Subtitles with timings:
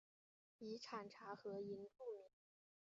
[0.57, 2.23] 以产茶和银著名。